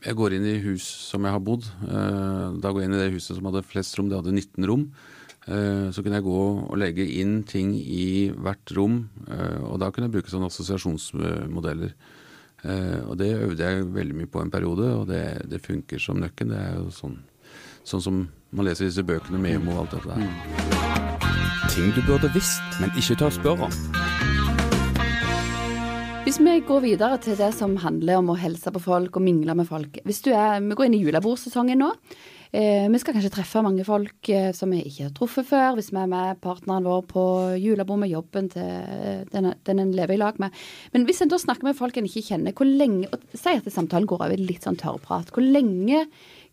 jeg 0.00 0.16
går 0.16 0.38
inn 0.38 0.46
i 0.48 0.60
hus 0.64 0.86
som 1.10 1.26
jeg 1.28 1.36
har 1.36 1.42
bodd. 1.44 1.66
Eh, 1.84 2.46
da 2.64 2.72
går 2.72 2.80
jeg 2.80 2.88
inn 2.88 2.96
i 2.96 3.02
det 3.02 3.14
huset 3.18 3.36
som 3.36 3.48
hadde 3.50 3.66
flest 3.68 3.98
rom. 3.98 4.08
Det 4.08 4.16
hadde 4.22 4.32
19 4.32 4.68
rom. 4.70 4.86
Eh, 5.50 5.88
så 5.92 6.00
kunne 6.04 6.20
jeg 6.20 6.26
gå 6.26 6.40
og 6.68 6.78
legge 6.80 7.04
inn 7.04 7.42
ting 7.48 7.72
i 7.76 8.30
hvert 8.32 8.72
rom, 8.76 9.02
eh, 9.28 9.60
og 9.64 9.78
da 9.80 9.88
kunne 9.90 10.08
jeg 10.08 10.16
bruke 10.18 10.32
sånne 10.32 10.50
assosiasjonsmodeller. 10.52 11.94
Og 12.64 13.16
det 13.18 13.30
øvde 13.38 13.64
jeg 13.64 13.86
veldig 13.94 14.16
mye 14.18 14.30
på 14.30 14.42
en 14.42 14.50
periode, 14.52 14.90
og 14.98 15.06
det, 15.08 15.22
det 15.48 15.62
funker 15.64 16.02
som 16.02 16.20
nøkken. 16.20 16.52
Det 16.52 16.60
er 16.60 16.74
jo 16.76 16.90
sånn, 16.92 17.16
sånn 17.88 18.04
som 18.04 18.20
man 18.50 18.66
leser 18.66 18.88
disse 18.88 19.04
bøkene 19.06 19.40
Memo 19.40 19.76
og 19.76 19.84
alt 19.84 19.96
dette 19.96 20.16
der. 20.16 20.80
Ting 21.70 21.92
du 21.94 22.02
burde 22.02 22.28
visst, 22.34 22.80
men 22.82 22.92
ikke 22.98 23.16
tør 23.20 23.32
spørre 23.36 23.68
om. 23.68 23.74
Hvis 26.26 26.40
vi 26.42 26.58
går 26.66 26.82
videre 26.84 27.16
til 27.22 27.38
det 27.38 27.48
som 27.56 27.78
handler 27.80 28.20
om 28.20 28.28
å 28.30 28.36
helse 28.38 28.70
på 28.74 28.82
folk 28.82 29.16
og 29.16 29.24
mingle 29.24 29.54
med 29.56 29.66
folk. 29.66 29.96
Hvis 30.04 30.20
du 30.22 30.28
er, 30.30 30.60
Vi 30.60 30.76
går 30.76 30.86
inn 30.86 30.98
i 30.98 31.02
julebordsesongen 31.02 31.80
nå. 31.80 31.94
Eh, 32.50 32.88
vi 32.90 32.98
skal 32.98 33.14
kanskje 33.14 33.30
treffe 33.30 33.60
mange 33.62 33.84
folk 33.86 34.28
eh, 34.34 34.48
som 34.56 34.72
vi 34.74 34.80
ikke 34.82 35.04
har 35.06 35.12
truffet 35.14 35.46
før, 35.46 35.76
hvis 35.76 35.92
vi 35.94 36.00
er 36.02 36.08
med 36.10 36.40
partneren 36.42 36.88
vår 36.88 37.04
på 37.12 37.22
julebord 37.62 38.00
med 38.02 38.10
jobben 38.10 38.48
til 38.50 38.66
eh, 38.66 39.22
den, 39.30 39.52
den 39.68 39.82
en 39.84 39.92
lever 39.94 40.16
i 40.16 40.18
lag 40.18 40.40
med. 40.42 40.56
Men 40.90 41.06
hvis 41.06 41.22
en 41.22 41.30
da 41.30 41.38
snakker 41.38 41.68
med 41.68 41.78
folk 41.78 42.00
en 42.00 42.08
ikke 42.10 42.24
kjenner, 42.32 42.56
hvor 42.56 42.66
lenge 42.66 43.06
og 43.14 43.22
Si 43.30 43.54
at 43.54 43.68
samtalen 43.70 44.08
går 44.10 44.24
over 44.26 44.42
litt 44.42 44.66
sånn 44.66 44.78
tørrprat. 44.80 45.30
Hvor 45.30 45.46
lenge 45.46 46.02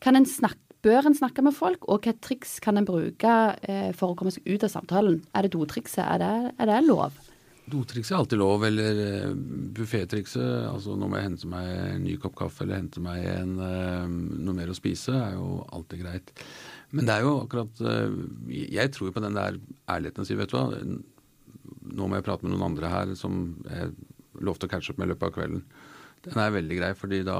kan 0.04 0.20
en 0.20 0.30
snakke 0.30 0.62
bør 0.86 1.10
en 1.10 1.18
snakke 1.18 1.42
med 1.44 1.56
folk, 1.58 1.88
og 1.90 2.06
hvilke 2.06 2.22
triks 2.24 2.60
kan 2.64 2.78
en 2.78 2.86
bruke 2.88 3.34
for 3.98 4.14
å 4.14 4.16
komme 4.16 4.32
seg 4.32 4.46
ut 4.46 4.64
av 4.64 4.70
samtalen? 4.72 5.18
Er 5.36 5.44
det 5.44 5.56
dotrikset? 5.58 6.06
Er 6.06 6.54
er 6.54 6.70
det 6.70 6.78
lov? 6.86 7.18
Dotrikset 7.68 8.14
er 8.14 8.22
alltid 8.22 8.40
lov, 8.40 8.64
eller 8.64 9.00
uh, 9.02 9.34
buffettrikset. 9.76 10.70
Altså 10.70 10.96
nå 10.96 11.10
må 11.10 11.20
jeg 11.20 11.28
hente 11.28 11.50
meg 11.52 11.68
en 11.74 12.06
ny 12.06 12.16
kopp 12.22 12.38
kaffe 12.40 12.64
eller 12.64 12.80
hente 12.80 13.04
meg 13.04 13.26
en, 13.28 13.58
uh, 13.60 14.06
noe 14.08 14.56
mer 14.56 14.72
å 14.72 14.78
spise, 14.78 15.12
er 15.12 15.36
jo 15.36 15.66
alltid 15.76 16.06
greit. 16.06 16.32
Men 16.96 17.10
det 17.10 17.18
er 17.18 17.26
jo 17.26 17.34
akkurat 17.42 17.82
uh, 17.84 18.14
Jeg 18.48 18.94
tror 18.96 19.12
på 19.12 19.24
den 19.26 19.36
der 19.36 19.60
ærligheten 19.92 20.24
å 20.24 20.30
si, 20.30 20.40
vet 20.40 20.54
du 20.54 20.56
hva. 20.56 20.70
Nå 21.98 22.08
må 22.08 22.20
jeg 22.20 22.28
prate 22.30 22.48
med 22.48 22.56
noen 22.56 22.70
andre 22.70 22.94
her 22.94 23.14
som 23.20 23.44
jeg 23.68 23.92
lovte 24.48 24.70
å 24.70 24.72
catche 24.72 24.94
opp 24.94 25.02
med 25.02 25.10
i 25.10 25.12
løpet 25.12 25.28
av 25.28 25.36
kvelden. 25.36 25.64
Den 26.28 26.40
er 26.40 26.56
veldig 26.56 26.78
grei, 26.80 26.96
fordi 26.98 27.24
da 27.28 27.38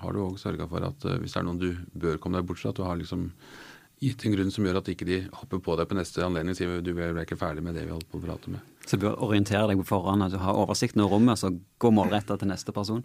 har 0.00 0.14
du 0.14 0.24
òg 0.24 0.40
sørga 0.40 0.66
for 0.68 0.84
at 0.84 1.04
hvis 1.20 1.34
det 1.34 1.40
er 1.40 1.46
noen 1.48 1.60
du 1.60 1.70
bør 1.96 2.18
komme 2.20 2.40
deg 2.40 2.48
bort 2.48 2.60
fra, 2.60 2.72
at 2.72 2.80
du 2.80 2.84
har 2.86 2.98
liksom 3.00 3.28
gitt 4.02 4.24
en 4.24 4.34
grunn 4.34 4.50
som 4.54 4.66
gjør 4.66 4.80
at 4.80 4.90
ikke 4.92 5.06
de 5.08 5.20
hopper 5.34 5.60
på 5.62 5.76
deg 5.78 5.88
på 5.90 5.96
neste 5.98 6.22
anledning 6.24 6.54
og 6.54 6.58
sier 6.58 6.82
du 6.84 6.92
ble 6.94 7.10
ikke 7.24 7.38
ferdig 7.38 7.64
med 7.66 7.74
det 7.78 7.86
vi 7.86 7.94
holdt 7.94 8.08
på 8.10 8.20
å 8.20 8.24
prate 8.24 8.52
med. 8.52 8.62
Så 8.86 8.96
du 8.96 9.06
bør 9.06 9.18
orientere 9.26 9.66
deg 9.70 9.80
på 9.82 9.88
forhånd, 9.90 10.24
at 10.24 10.34
du 10.34 10.38
har 10.40 10.58
oversikten 10.58 11.02
over 11.04 11.18
rommet, 11.18 11.40
så 11.40 11.50
gå 11.52 11.90
målretta 11.92 12.38
til 12.38 12.50
neste 12.52 12.74
person? 12.74 13.02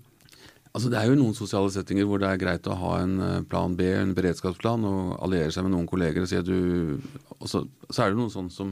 Altså 0.74 0.90
Det 0.90 0.98
er 0.98 1.10
jo 1.10 1.18
noen 1.20 1.36
sosiale 1.38 1.70
settinger 1.70 2.08
hvor 2.10 2.22
det 2.22 2.30
er 2.30 2.40
greit 2.42 2.70
å 2.70 2.78
ha 2.80 2.94
en 3.04 3.18
eh, 3.22 3.42
plan 3.46 3.76
B, 3.78 3.86
en 3.94 4.14
beredskapsplan, 4.18 4.86
og 4.90 5.18
alliere 5.22 5.54
seg 5.54 5.68
med 5.68 5.76
noen 5.76 5.90
kolleger 5.90 6.26
og 6.26 6.30
si 6.32 6.40
at 6.40 6.48
du 6.48 6.98
Og 7.40 7.50
så, 7.50 7.66
så 7.90 8.06
er 8.06 8.14
det 8.14 8.18
noen 8.18 8.34
sånne 8.34 8.54
som, 8.54 8.72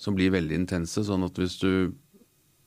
som 0.00 0.16
blir 0.16 0.32
veldig 0.34 0.58
intense, 0.64 1.04
sånn 1.06 1.26
at 1.26 1.38
hvis 1.38 1.60
du 1.62 1.94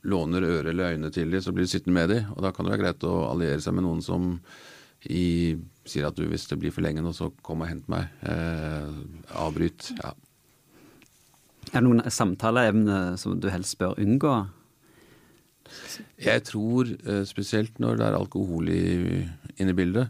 låner 0.07 0.45
øre 0.47 0.71
eller 0.71 0.95
øyne 0.95 1.11
til 1.11 1.33
dem, 1.33 1.43
så 1.43 1.51
blir 1.51 1.67
du 1.67 1.71
sittende 1.71 1.97
med 1.97 2.13
dem. 2.13 2.29
Og 2.35 2.43
da 2.45 2.53
kan 2.55 2.63
det 2.63 2.75
være 2.75 2.83
greit 2.85 3.07
å 3.07 3.15
alliere 3.31 3.59
seg 3.63 3.75
med 3.75 3.83
noen 3.83 4.03
som 4.05 4.37
i, 5.09 5.57
sier 5.91 6.07
at 6.09 6.17
du 6.17 6.25
hvis 6.29 6.47
det 6.49 6.59
blir 6.61 6.73
for 6.73 6.85
lenge 6.85 7.03
nå, 7.03 7.13
så 7.15 7.31
kom 7.45 7.63
og 7.65 7.71
hent 7.71 7.87
meg. 7.91 8.09
Eh, 8.27 8.93
avbryt. 9.39 9.91
Ja. 10.01 10.13
Er 11.73 11.81
det 11.81 11.87
noen 11.87 12.05
samtaleevne 12.11 13.17
som 13.19 13.35
du 13.41 13.49
helst 13.51 13.77
bør 13.79 13.97
unngå? 13.99 14.35
Jeg 16.21 16.43
tror, 16.47 16.87
eh, 16.87 17.23
spesielt 17.27 17.79
når 17.79 17.97
det 17.97 18.05
er 18.07 18.17
alkohol 18.17 18.69
inne 18.71 19.73
i 19.73 19.77
bildet, 19.77 20.09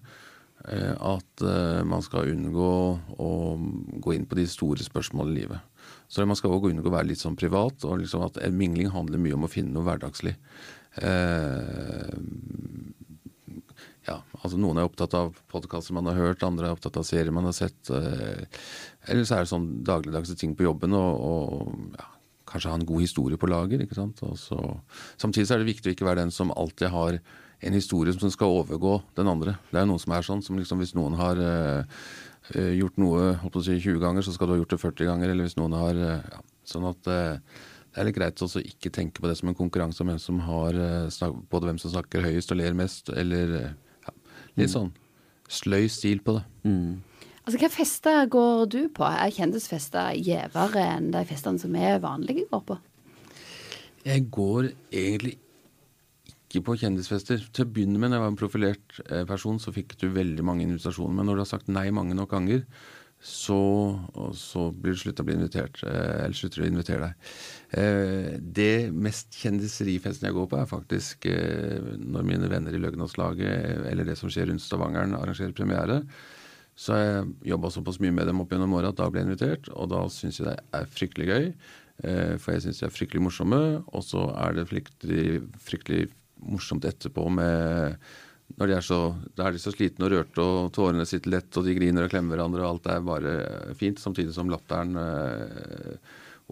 eh, 0.67 0.93
at 0.93 1.41
eh, 1.41 1.84
man 1.84 2.03
skal 2.05 2.29
unngå 2.34 2.69
å 3.17 3.31
gå 4.03 4.13
inn 4.13 4.27
på 4.29 4.38
de 4.38 4.46
store 4.46 4.86
spørsmålene 4.86 5.34
i 5.34 5.41
livet. 5.41 5.60
Så 6.07 6.25
man 6.27 6.38
skal 6.39 6.51
også 6.51 6.72
unngå 6.72 6.88
å 6.88 6.93
være 6.93 7.10
litt 7.10 7.24
sånn 7.24 7.39
privat. 7.39 7.84
og 7.86 8.00
liksom 8.00 8.24
at 8.25 8.39
Mingling 8.51 8.91
handler 8.91 9.17
mye 9.17 9.34
om 9.34 9.48
å 9.48 9.51
finne 9.51 9.74
noe 9.74 9.84
hverdagslig. 9.88 10.36
Eh, 11.01 12.13
ja, 14.08 14.18
altså 14.40 14.60
Noen 14.60 14.80
er 14.80 14.88
opptatt 14.88 15.16
av 15.18 15.34
podkaster 15.52 15.96
man 15.98 16.08
har 16.08 16.16
hørt, 16.16 16.46
andre 16.46 16.70
er 16.70 16.78
opptatt 16.78 17.00
av 17.00 17.06
serier 17.08 17.34
man 17.36 17.48
har 17.50 17.56
sett. 17.56 17.90
Eh, 17.92 18.46
eller 19.12 19.28
så 19.28 19.38
er 19.38 19.44
det 19.44 19.52
sånn 19.52 19.68
dagligdagse 19.88 20.38
ting 20.40 20.54
på 20.56 20.64
jobben 20.68 20.96
og, 20.96 21.26
og 21.28 21.98
ja, 22.00 22.08
kanskje 22.48 22.72
ha 22.72 22.80
en 22.80 22.88
god 22.88 23.04
historie 23.04 23.40
på 23.40 23.50
lager. 23.52 23.84
ikke 23.84 23.98
sant? 23.98 24.24
Så, 24.40 24.58
samtidig 25.20 25.50
så 25.50 25.58
er 25.58 25.64
det 25.64 25.72
viktig 25.74 25.92
å 25.92 25.98
ikke 25.98 26.08
være 26.08 26.24
den 26.24 26.34
som 26.34 26.54
alltid 26.56 26.92
har 26.94 27.20
en 27.68 27.76
historie 27.76 28.14
som 28.16 28.32
skal 28.32 28.60
overgå 28.62 29.00
den 29.18 29.30
andre. 29.32 29.58
Det 29.72 29.82
er 29.82 29.88
noen 29.90 30.02
som 30.02 30.14
er 30.16 30.26
sånn, 30.26 30.44
som 30.46 30.60
liksom 30.60 30.84
hvis 30.84 30.94
noen 30.98 31.18
har 31.18 31.40
uh, 31.42 32.04
gjort 32.54 33.02
noe 33.02 33.32
å 33.44 33.64
si 33.66 33.80
20 33.80 33.98
ganger, 34.04 34.24
så 34.24 34.36
skal 34.36 34.48
du 34.48 34.56
ha 34.56 34.60
gjort 34.62 34.76
det 34.76 34.84
40 34.84 35.10
ganger. 35.10 35.34
Eller 35.34 35.48
hvis 35.48 35.58
noen 35.60 35.76
har 35.78 35.98
uh, 35.98 36.22
ja, 36.22 36.46
Sånn 36.68 36.84
at 36.84 37.08
uh, 37.08 37.40
det 37.96 38.02
er 38.02 38.08
litt 38.10 38.18
greit 38.18 38.42
også 38.44 38.60
ikke 38.60 38.92
tenke 38.94 39.22
på 39.24 39.30
det 39.30 39.38
som 39.40 39.50
en 39.50 39.58
konkurranse 39.58 40.04
om 40.04 40.10
hvem 40.12 40.20
som 40.22 40.42
har 40.44 40.76
både 41.50 41.70
hvem 41.70 41.80
som 41.82 41.94
snakker 41.96 42.28
høyest 42.28 42.52
og 42.54 42.60
ler 42.60 42.76
mest, 42.78 43.10
eller 43.10 43.56
Litt 44.58 44.74
sånn 44.74 44.94
sløy 45.48 45.88
stil 45.92 46.22
på 46.26 46.38
det. 46.38 46.44
Mm. 46.68 47.00
Altså, 47.46 47.56
Hvilke 47.56 47.72
fester 47.72 48.26
går 48.32 48.66
du 48.74 48.80
på? 48.92 49.08
Er 49.08 49.32
kjendisfester 49.32 50.18
gjevere 50.20 50.84
enn 50.98 51.12
de 51.14 51.24
festene 51.30 51.62
som 51.62 51.76
er 51.80 52.02
vanlige 52.04 52.48
går 52.52 52.64
på? 52.68 52.80
Jeg 54.08 54.28
går 54.32 54.72
egentlig 54.92 55.38
ikke 56.48 56.64
på 56.68 56.78
kjendisfester. 56.80 57.42
Til 57.52 57.66
å 57.66 57.72
begynne 57.72 58.00
med, 58.00 58.12
når 58.12 58.18
jeg 58.18 58.24
var 58.24 58.34
en 58.34 58.40
profilert 58.40 59.00
eh, 59.08 59.24
person, 59.28 59.60
så 59.60 59.74
fikk 59.76 59.98
du 60.00 60.08
veldig 60.16 60.46
mange 60.48 60.64
invitasjoner. 60.68 61.16
Men 61.16 61.28
når 61.28 61.40
du 61.40 61.44
har 61.44 61.50
sagt 61.50 61.72
nei 61.72 61.90
mange 61.96 62.16
nok 62.16 62.32
ganger, 62.32 62.64
så, 63.20 64.00
så 64.38 64.68
blir 64.72 64.94
du 64.94 65.00
slutta 65.02 65.24
å 65.24 65.28
bli 65.28 65.36
invitert. 65.38 65.82
Eh, 65.84 66.26
eller 66.26 66.38
slutter 66.38 66.64
å 66.64 66.68
invitere 66.70 67.08
deg. 67.08 67.32
Eh, 67.82 68.36
det 68.40 68.90
mest 68.94 69.34
kjendiserifesten 69.42 70.30
jeg 70.30 70.38
går 70.38 70.50
på, 70.52 70.60
er 70.60 70.70
faktisk 70.70 71.26
eh, 71.32 71.96
når 71.98 72.28
mine 72.30 72.52
venner 72.52 72.78
i 72.78 72.82
Løgnåslaget 72.82 73.88
eller 73.90 74.08
det 74.08 74.20
som 74.20 74.30
skjer 74.32 74.52
rundt 74.52 74.62
Stavangeren, 74.64 75.18
arrangerer 75.18 75.56
premiere. 75.58 76.04
Så 76.78 76.94
har 76.94 77.04
jeg 77.04 77.34
jobba 77.56 77.74
såpass 77.74 77.98
mye 78.04 78.14
med 78.14 78.30
dem 78.30 78.44
opp 78.44 78.54
gjennom 78.54 78.78
året 78.78 78.94
at 78.94 79.02
da 79.02 79.10
ble 79.10 79.24
jeg 79.24 79.32
invitert. 79.32 79.72
Og 79.74 79.90
da 79.96 80.04
syns 80.14 80.38
jeg 80.38 80.52
det 80.52 80.60
er 80.78 80.94
fryktelig 80.94 81.28
gøy. 81.32 81.50
For 82.38 82.54
jeg 82.54 82.68
syns 82.68 82.84
de 82.84 82.86
er 82.86 82.94
fryktelig 82.94 83.24
morsomme. 83.26 83.62
Og 83.98 84.06
så 84.06 84.28
er 84.38 84.54
det 84.60 84.68
fryktelig, 84.70 85.40
fryktelig 85.58 86.04
morsomt 86.46 86.86
etterpå 86.86 87.26
med 87.34 87.98
når 88.56 88.70
de 88.70 88.75
er 88.77 88.86
så, 88.86 89.01
da 89.36 89.48
er 89.48 89.56
de 89.56 89.62
så 89.62 89.74
slitne 89.74 90.08
og 90.08 90.13
rørte, 90.13 90.42
og 90.42 90.72
tårene 90.75 91.06
sitter 91.06 91.34
lett, 91.36 91.51
og 91.60 91.68
de 91.68 91.75
griner 91.75 92.08
og 92.08 92.13
klemmer 92.13 92.38
hverandre, 92.38 92.63
og 92.63 92.77
alt 92.77 92.89
er 92.94 93.06
bare 93.06 93.38
fint. 93.77 94.00
Samtidig 94.00 94.34
som 94.36 94.50
latteren 94.51 94.96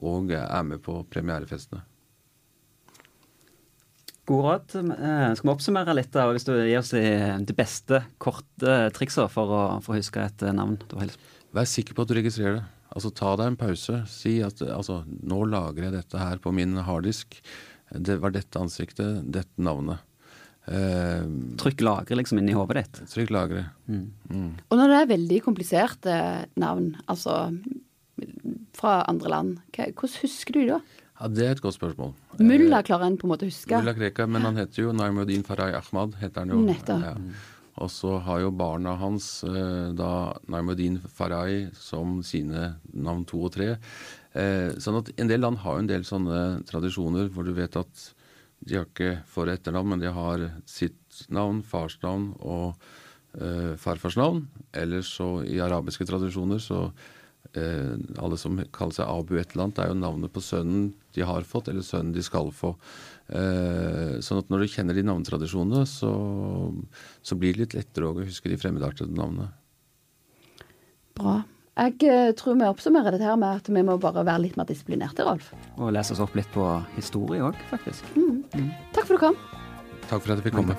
og 0.03 0.33
er 0.35 0.65
med 0.67 0.81
på 0.83 0.99
premierefestene. 1.07 1.85
God 4.25 4.41
råd. 4.41 4.75
Eh, 4.81 5.33
skal 5.37 5.45
vi 5.45 5.53
oppsummere 5.53 5.93
litt, 5.95 6.11
da, 6.13 6.25
hvis 6.33 6.47
du 6.47 6.53
gir 6.55 6.79
oss 6.79 6.91
de 6.91 7.55
beste 7.57 8.01
korte 8.21 8.77
triksa 8.95 9.27
for 9.31 9.53
å, 9.53 9.63
for 9.85 9.93
å 9.93 9.99
huske 9.99 10.23
et 10.25 10.45
navn? 10.57 10.79
Vær 11.55 11.69
sikker 11.69 11.95
på 11.95 12.05
at 12.05 12.11
du 12.11 12.17
registrerer 12.17 12.59
det. 12.59 12.65
Altså 12.95 13.11
Ta 13.13 13.35
deg 13.37 13.51
en 13.51 13.59
pause. 13.59 14.01
Si 14.09 14.39
at 14.45 14.63
altså, 14.65 15.03
nå 15.05 15.43
lagrer 15.51 15.89
jeg 15.89 15.97
dette 15.99 16.21
her 16.21 16.41
på 16.41 16.53
min 16.55 16.77
harddisk. 16.87 17.37
Det 17.91 18.17
var 18.23 18.33
dette 18.33 18.59
ansiktet, 18.59 19.21
dette 19.29 19.61
navnet. 19.61 20.01
Eh, 20.67 21.25
Trykk 21.61 21.81
lagre 21.85 22.17
liksom 22.17 22.39
inni 22.41 22.55
hodet 22.57 22.83
ditt. 22.83 23.01
Trykk 23.13 23.33
lagre. 23.35 23.65
Mm. 23.87 24.05
Mm. 24.31 24.51
Og 24.69 24.77
når 24.79 24.91
det 24.93 24.99
er 25.01 25.11
veldig 25.13 25.41
kompliserte 25.45 26.19
navn, 26.61 26.95
altså 27.11 27.37
fra 28.75 28.99
andre 29.11 29.29
land, 29.31 29.57
hvordan 29.75 30.21
husker 30.23 30.55
du 30.57 30.65
da? 30.69 30.79
Ja, 31.19 31.27
Det 31.31 31.45
er 31.45 31.51
et 31.55 31.61
godt 31.63 31.77
spørsmål. 31.77 32.13
Mulla 32.43 32.81
klarer 32.83 33.07
en 33.07 33.17
på 33.17 33.27
en 33.27 33.31
måte 33.33 33.45
å 33.47 33.51
huske. 33.51 33.77
Mulla 33.77 33.93
Krekar, 33.95 34.27
men 34.27 34.43
han 34.43 34.57
heter 34.59 34.83
jo 34.83 34.91
Naimudin 34.95 35.45
Farai 35.47 35.73
Ahmad. 35.77 36.15
heter 36.19 36.41
han 36.43 36.49
jo. 36.49 36.61
Nettopp. 36.65 37.03
Ja. 37.03 37.15
Og 37.83 37.89
så 37.91 38.17
har 38.23 38.39
jo 38.39 38.51
barna 38.55 38.95
hans 38.99 39.43
eh, 39.43 39.91
da 39.95 40.33
Naimudin 40.47 40.99
Farai 41.11 41.69
som 41.75 42.21
sine 42.23 42.75
navn 42.93 43.25
to 43.27 43.41
og 43.47 43.51
tre. 43.55 43.77
Eh, 44.33 44.71
sånn 44.79 44.99
at 44.99 45.11
En 45.19 45.27
del 45.27 45.39
land 45.43 45.59
har 45.63 45.75
jo 45.75 45.83
en 45.83 45.87
del 45.91 46.03
sånne 46.07 46.63
tradisjoner 46.67 47.29
hvor 47.31 47.43
du 47.47 47.53
vet 47.55 47.75
at 47.79 48.05
de 48.63 48.77
har 48.79 48.87
ikke 48.87 49.23
for- 49.29 49.49
og 49.49 49.55
etternavn, 49.57 49.89
men 49.93 49.99
de 49.99 50.11
har 50.11 50.45
sitt 50.65 51.25
navn, 51.29 51.61
fars 51.63 51.97
navn 52.03 52.31
og 52.39 52.75
eh, 53.39 53.75
farfars 53.77 54.17
navn. 54.17 54.47
Ellers 54.73 55.11
så 55.17 55.43
i 55.45 55.59
arabiske 55.61 56.07
tradisjoner 56.07 56.61
så 56.63 56.91
eh, 57.55 57.95
Alle 58.17 58.37
som 58.37 58.57
kaller 58.71 58.95
seg 58.97 59.09
Abu 59.09 59.35
et 59.37 59.53
eller 59.53 59.67
annet, 59.67 59.79
er 59.79 59.91
jo 59.91 59.99
navnet 59.99 60.33
på 60.33 60.43
sønnen 60.43 60.93
de 61.15 61.23
har 61.23 61.45
fått, 61.47 61.69
eller 61.71 61.85
sønnen 61.85 62.13
de 62.15 62.23
skal 62.25 62.51
få. 62.51 62.73
Eh, 63.29 64.17
sånn 64.25 64.41
at 64.41 64.49
når 64.51 64.65
du 64.65 64.71
kjenner 64.73 64.97
de 64.97 65.05
navnetradisjonene, 65.07 65.85
så, 65.87 66.11
så 67.21 67.37
blir 67.39 67.55
det 67.55 67.63
litt 67.63 67.77
lettere 67.79 68.09
å 68.09 68.17
huske 68.25 68.51
de 68.51 68.59
fremmedartede 68.59 69.15
navnene. 69.15 69.51
Bra. 71.15 71.43
Jeg 71.75 72.35
tror 72.39 72.55
vi 72.55 72.67
oppsummerer 72.69 73.11
dette 73.11 73.27
her 73.27 73.35
med 73.35 73.59
at 73.59 73.67
vi 73.67 73.81
må 73.83 73.97
bare 73.99 74.23
være 74.23 74.45
litt 74.45 74.55
mer 74.55 74.67
disiplinerte, 74.69 75.25
Rolf. 75.27 75.49
Og 75.75 75.91
lese 75.91 76.15
oss 76.15 76.21
opp 76.23 76.35
litt 76.37 76.47
på 76.53 76.63
historie 76.95 77.43
òg, 77.43 77.57
faktisk. 77.67 78.07
Mm. 78.15 78.45
Mm. 78.55 78.69
Takk 78.95 79.09
for 79.09 79.17
at 79.17 79.19
du 79.19 79.23
kom. 79.25 79.35
Takk 80.05 80.23
for 80.23 80.31
at 80.31 80.39
jeg 80.39 80.45
fikk 80.47 80.55
komme. 80.55 80.77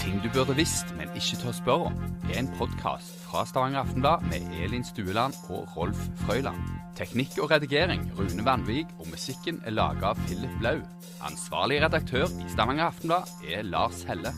Ting 0.00 0.22
du 0.24 0.30
burde 0.32 0.56
visst, 0.56 0.88
men 0.96 1.12
ikke 1.12 1.36
tør 1.42 1.52
spørre 1.58 1.92
om, 1.92 2.00
er 2.30 2.40
en 2.40 2.50
podkast 2.56 3.12
fra 3.26 3.44
Stavanger 3.44 3.84
Aftenblad 3.84 4.24
med 4.32 4.56
Elin 4.56 4.86
Stueland 4.88 5.36
og 5.52 5.68
Rolf 5.76 6.08
Frøyland. 6.24 6.64
Teknikk 6.96 7.36
og 7.42 7.52
redigering 7.52 8.08
Rune 8.16 8.44
Vanvik, 8.46 8.88
og 8.98 9.12
musikken 9.12 9.60
er 9.68 9.76
laga 9.76 10.14
av 10.14 10.24
Philip 10.24 10.56
Blau. 10.62 10.80
Ansvarlig 11.28 11.84
redaktør 11.84 12.24
i 12.40 12.48
Stavanger 12.56 12.88
Aftenblad 12.88 13.28
er 13.52 13.68
Lars 13.68 14.00
Helle. 14.08 14.32